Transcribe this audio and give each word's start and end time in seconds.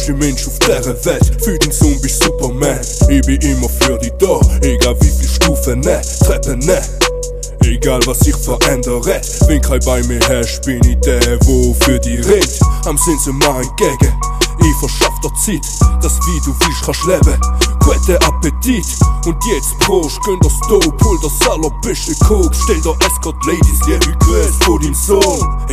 beste 0.00 0.14
Mensch 0.14 0.46
auf 0.46 0.58
dieser 0.60 1.04
Welt. 1.04 1.44
Für 1.44 1.58
den 1.58 2.00
bist 2.00 2.22
Superman. 2.22 2.80
Ich 3.08 3.20
bin 3.22 3.40
immer 3.42 3.68
für 3.68 3.98
dich 3.98 4.12
da, 4.18 4.40
egal 4.62 4.96
wie 5.00 5.10
viel 5.10 5.28
Stufen, 5.28 5.80
ne, 5.80 6.00
Treppen, 6.24 6.58
ne. 6.60 6.80
Egal 7.64 8.00
was 8.06 8.20
sich 8.20 8.36
verändert, 8.36 9.06
wenn 9.46 9.60
kein 9.60 9.80
bei 9.80 10.02
mir 10.04 10.20
herrscht, 10.20 10.64
bin 10.64 10.82
ich 10.84 10.98
der, 11.00 11.38
wo 11.44 11.74
für 11.84 11.98
die 11.98 12.16
rennt. 12.16 12.60
Am 12.86 12.96
sind 12.96 13.20
sie 13.20 13.32
mal 13.32 13.62
entgegen. 13.62 14.14
Ich 14.60 14.76
verschaff 14.78 15.20
dir 15.20 15.32
Zeit, 15.34 16.02
dass 16.02 16.16
wie 16.26 16.40
du 16.44 16.54
willst 16.60 16.82
kannst 16.82 17.04
leben. 17.04 17.40
Guten 17.80 18.16
Appetit 18.24 18.86
und 19.26 19.36
jetzt 19.46 19.78
Prost, 19.80 20.18
gönn 20.24 20.38
das 20.42 20.58
Dope, 20.68 21.04
hol 21.04 21.18
das 21.22 21.48
allerbeste 21.48 22.14
Coke. 22.24 22.54
Stell 22.64 22.80
dir 22.80 22.96
Escort 23.06 23.36
Ladies, 23.46 23.80
liebe 23.86 24.16
Grüße 24.18 24.52
von 24.64 24.80
deinem 24.80 24.89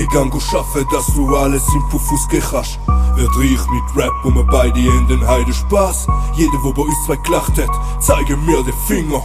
Sohn. 0.08 0.10
Ich 0.10 0.14
gang 0.14 0.32
go 0.32 0.40
schaffen, 0.40 0.86
dass 0.92 1.06
du 1.14 1.36
alles 1.36 1.64
im 1.74 1.90
Puffus 1.90 2.28
kannst. 2.30 2.80
Wird 3.16 3.36
reich 3.38 3.68
mit 3.70 3.96
Rap 3.96 4.14
und 4.24 4.36
wir 4.36 4.44
beide 4.44 4.80
in 4.80 5.08
den 5.08 5.28
Heide 5.28 5.54
Spaß. 5.54 6.08
Jeder, 6.36 6.64
wo 6.64 6.72
bei 6.74 6.84
uns 6.84 7.06
zwei 7.06 7.16
gelacht 7.18 7.58
hat, 7.58 7.70
zeige 8.00 8.38
mir 8.38 8.64
den 8.64 8.74
Finger. 8.88 9.24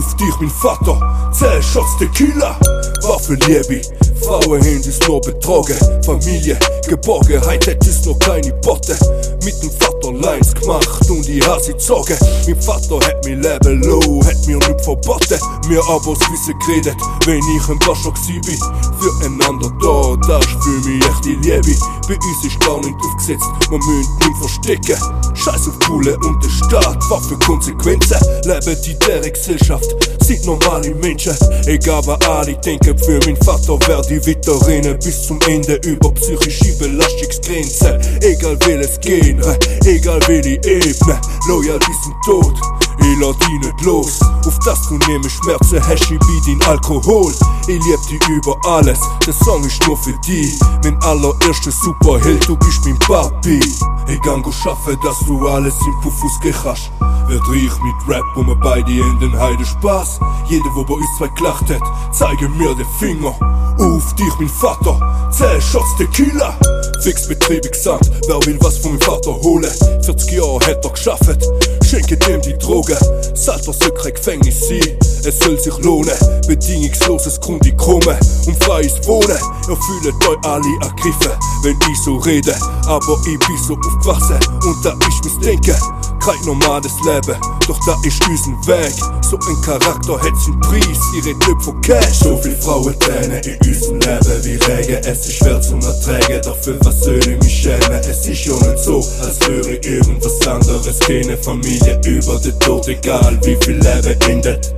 Auf 0.00 0.16
dich, 0.16 0.34
mein 0.40 0.48
Vater, 0.48 1.30
10 1.30 1.62
Shots 1.62 1.98
Tequila. 1.98 2.58
Waffe 3.02 3.34
Liebe, 3.34 3.82
Frauen 4.22 4.60
haben 4.60 4.76
uns 4.76 4.98
nur 5.06 5.20
betrogen. 5.20 5.76
Familie, 6.04 6.58
Geborgenheit 6.88 7.66
hat 7.66 7.86
uns 7.86 8.06
noch 8.06 8.18
keine 8.18 8.50
Botte. 8.62 8.96
Mit 9.44 9.62
dem 9.62 9.70
Vater 9.70 10.12
Lines 10.12 10.54
gemacht 10.54 11.10
und 11.10 11.28
ich 11.28 11.46
hab 11.46 11.60
sie 11.60 11.72
gezogen. 11.72 12.16
Mein 12.46 12.62
Vater 12.62 12.96
hat 13.06 13.24
mir 13.24 13.36
Leben 13.36 13.82
low, 13.82 14.24
hat 14.24 14.46
mir 14.46 14.56
nicht 14.56 14.80
verboten. 14.82 15.38
Mir 15.68 15.82
aber 15.88 16.14
das 16.14 16.30
Wissen 16.30 16.58
geredet, 16.60 16.96
wenn 17.26 17.38
ich 17.38 17.68
ein 17.68 17.78
Gascher 17.80 18.12
gsi 18.12 18.40
bin. 18.40 18.58
Füreinander 18.98 19.70
da, 19.82 20.16
das 20.26 20.46
ist 20.46 20.62
für 20.62 20.88
mich 20.88 21.04
echt 21.04 21.24
die 21.24 21.36
Liebe. 21.36 21.76
Bei 22.08 22.14
uns 22.14 22.44
ist 22.44 22.60
gar 22.60 22.78
nicht 22.78 22.96
aufgesetzt, 23.04 23.46
man 23.70 23.80
müssen 23.80 24.18
nicht 24.18 24.38
verstecken. 24.38 24.96
Scheiß 25.34 25.68
auf 25.68 25.78
Coole 25.86 26.16
und 26.18 26.42
der 26.42 26.50
Staat, 26.50 26.98
was 27.08 27.26
für 27.26 27.38
Konsequenzen. 27.38 28.18
Leben 28.44 28.76
die 28.84 28.98
der 28.98 29.30
Gesellschaft, 29.30 29.89
sind 30.24 30.44
normale 30.46 30.94
Menschen. 30.94 31.34
Egal 31.66 32.06
was 32.06 32.20
alle 32.28 32.54
denken, 32.56 32.96
für 32.98 33.18
mein 33.26 33.36
Vater 33.38 33.78
wär 33.86 34.00
die 34.02 34.24
Vitrine 34.24 34.94
bis 34.94 35.26
zum 35.26 35.38
Ende 35.48 35.74
über 35.84 36.12
psychische 36.12 36.72
Belastungsgrenzen. 36.78 38.00
Egal 38.22 38.56
welches 38.66 39.00
Genre, 39.00 39.58
egal 39.84 40.20
welche 40.26 40.56
Ebene, 40.64 41.20
loyal 41.48 41.78
bis 41.78 42.02
zum 42.02 42.14
Tod. 42.24 42.54
Ich 43.02 43.18
lad 43.18 43.34
dich 43.40 43.60
nicht 43.60 43.80
los, 43.82 44.20
auf 44.46 44.58
das 44.64 44.78
du 44.88 44.98
nehme 45.08 45.28
Schmerzen 45.28 45.80
hast, 45.86 46.10
ich 46.10 46.18
bei 46.18 46.40
dein 46.46 46.62
Alkohol. 46.68 47.32
Ich 47.66 47.82
lieb 47.84 48.00
dich 48.08 48.28
über 48.28 48.56
alles, 48.66 49.00
der 49.26 49.32
Song 49.32 49.64
ist 49.64 49.84
nur 49.86 49.96
für 49.96 50.14
dich. 50.26 50.58
Mein 50.84 51.02
allererster 51.02 51.72
Superheld, 51.72 52.46
du 52.46 52.56
bist 52.56 52.84
mein 52.84 52.98
Papi. 52.98 53.58
Ich 54.06 54.20
gang 54.22 54.44
go 54.44 54.52
schaffen, 54.52 54.98
dass 55.02 55.18
du 55.26 55.48
alles 55.48 55.74
im 55.86 56.00
Puffus 56.02 56.32
kannst. 56.62 56.90
Wird 57.30 57.48
reich 57.48 57.80
mit 57.80 58.08
Rap 58.08 58.24
und 58.34 58.48
wir 58.48 58.56
beide 58.56 58.90
in 58.90 59.20
den 59.20 59.38
Heide 59.38 59.64
Spaß. 59.64 60.18
Jeder, 60.48 60.64
wo 60.74 60.82
bei 60.82 60.94
uns 60.94 61.06
zwei 61.16 61.28
gelacht 61.28 61.70
hat, 61.70 61.82
zeige 62.12 62.48
mir 62.48 62.74
den 62.74 62.86
Finger. 62.98 63.32
Auf 63.78 64.12
dich, 64.16 64.34
mein 64.40 64.48
Vater, 64.48 65.30
10 65.30 65.60
Shots 65.60 65.96
Tequila. 65.96 66.58
Fix 67.04 67.28
Betrieb 67.28 67.70
gesagt, 67.70 68.10
wer 68.26 68.44
will 68.46 68.58
was 68.60 68.78
von 68.78 68.90
meinem 68.90 69.02
Vater 69.02 69.30
holen? 69.30 69.70
40 70.02 70.32
Jahre 70.32 70.58
hat 70.66 70.84
er 70.84 70.90
geschafft, 70.90 71.48
schenke 71.86 72.16
dem 72.16 72.42
die 72.42 72.58
Drogen. 72.58 72.98
Salter 73.34 73.72
soll 73.72 73.92
kein 73.92 74.12
Gefängnis 74.12 74.68
sein, 74.68 74.98
es 75.24 75.38
soll 75.38 75.56
sich 75.56 75.78
lohnen. 75.78 76.18
Bedingungsloses 76.48 77.40
Grundeinkommen 77.40 78.18
und 78.46 78.64
freies 78.64 79.06
Wohnen. 79.06 79.38
Ihr 79.68 79.76
fühlt 79.76 80.28
euch 80.28 80.44
alle 80.44 80.66
ergriffen, 80.82 81.32
wenn 81.62 81.78
ich 81.92 81.98
so 82.04 82.16
rede. 82.16 82.56
Aber 82.86 83.16
ich 83.24 83.38
bin 83.38 83.56
so 83.68 83.74
aufgewachsen 83.74 84.40
und 84.64 84.84
da 84.84 84.90
ist 85.08 85.24
mein 85.24 85.40
Denken. 85.42 86.09
Kein 86.20 86.40
normales 86.44 86.92
Leben, 87.04 87.40
doch 87.66 87.78
da 87.86 87.96
ist 88.04 88.22
unser 88.28 88.66
Weg. 88.66 88.92
So 89.22 89.38
ein 89.38 89.62
Charakter 89.62 90.20
hat 90.20 90.36
seinen 90.36 90.60
Preis, 90.60 90.98
ihr 91.16 91.24
redet 91.24 91.48
nicht 91.48 91.62
von 91.62 91.80
Cash. 91.80 92.18
So 92.22 92.36
viel 92.36 92.56
Frauen 92.56 92.98
tränen 92.98 93.42
in 93.42 93.56
unserem 93.66 94.00
Leben 94.00 94.44
wie 94.44 94.56
Regen. 94.56 95.04
Es 95.04 95.26
ist 95.26 95.36
schwer 95.36 95.60
zum 95.62 95.80
Erträgen, 95.80 96.42
doch 96.42 96.58
für 96.58 96.78
was 96.84 97.06
ich 97.06 97.26
mich 97.26 97.62
schämen? 97.62 98.00
Es 98.02 98.26
ist 98.26 98.44
ja 98.44 98.52
nicht 98.52 98.78
so, 98.84 98.96
als 99.22 99.38
ich 99.48 99.86
irgendwas 99.86 100.46
anderes 100.46 100.98
keine 101.00 101.38
Familie 101.38 101.98
über 102.04 102.38
den 102.38 102.58
Tod, 102.60 102.86
egal 102.88 103.38
wie 103.42 103.56
viel 103.64 103.78
Leben 103.78 104.20
endet. 104.28 104.74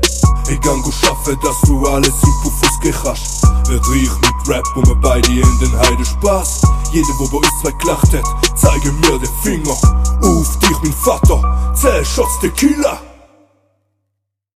Ich 0.48 0.60
gang 0.60 0.82
go 0.82 0.90
schaffen, 0.92 1.36
dass 1.42 1.60
du 1.66 1.86
alles 1.86 2.08
im 2.08 2.34
Puffus 2.42 3.02
kannst. 3.02 3.42
Wird 3.68 3.82
reich 3.88 4.10
mit 4.20 4.48
Rap 4.48 4.64
und 4.76 4.86
wir 4.86 4.94
beide 4.96 5.28
in 5.28 5.58
den 5.60 5.78
Heide 5.78 6.04
Spaß. 6.04 6.62
Jeder, 6.92 7.08
wo 7.18 7.26
bei 7.28 7.36
uns 7.38 7.60
zwei 7.62 7.70
gelacht 7.80 8.12
hat, 8.12 8.41
zeige 8.62 8.92
mir 8.92 9.18
den 9.18 9.28
Finger. 9.42 9.76
Auf 10.22 10.58
dich, 10.58 10.76
mein 10.82 10.92
Vater, 10.92 11.72
10 11.74 12.04
Shots 12.04 12.38
Tequila. 12.40 13.11